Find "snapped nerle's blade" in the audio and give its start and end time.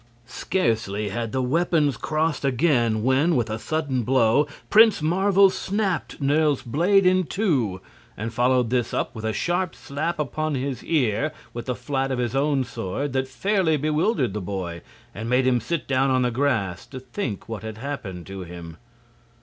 5.51-7.05